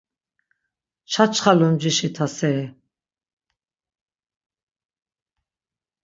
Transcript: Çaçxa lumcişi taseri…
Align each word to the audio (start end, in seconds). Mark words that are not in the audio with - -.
Çaçxa 1.11 1.53
lumcişi 1.59 2.09
taseri… 2.15 2.65